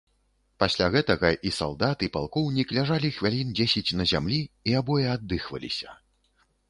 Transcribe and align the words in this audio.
Пасля 0.61 0.85
гэтага 0.95 1.29
і 1.49 1.51
салдат, 1.57 1.97
і 2.07 2.09
палкоўнік 2.15 2.73
ляжалі 2.77 3.11
хвілін 3.17 3.53
дзесяць 3.59 3.95
на 4.01 4.09
зямлі 4.13 4.41
і 4.73 4.77
абое 4.81 5.05
аддыхваліся. 5.17 5.89